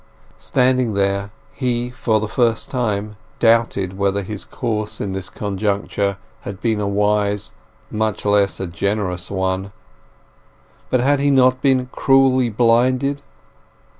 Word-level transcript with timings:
Standing 0.39 0.95
there, 0.95 1.29
he 1.53 1.91
for 1.91 2.19
the 2.19 2.27
first 2.27 2.71
time 2.71 3.17
doubted 3.37 3.99
whether 3.99 4.23
his 4.23 4.43
course 4.45 4.99
in 4.99 5.11
this 5.13 5.29
conjecture 5.29 6.17
had 6.39 6.59
been 6.59 6.79
a 6.81 6.87
wise, 6.87 7.51
much 7.91 8.25
less 8.25 8.59
a 8.59 8.65
generous, 8.65 9.29
one. 9.29 9.71
But 10.89 11.01
had 11.01 11.19
he 11.19 11.29
not 11.29 11.61
been 11.61 11.85
cruelly 11.91 12.49
blinded? 12.49 13.21